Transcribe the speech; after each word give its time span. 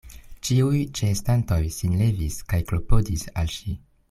Ĉiuj 0.47 0.79
ĉeestantoj 0.99 1.59
sin 1.77 1.95
levis 2.01 2.41
kaj 2.55 2.63
klopodis 2.73 3.29
al 3.43 3.55
ŝi. 3.59 3.81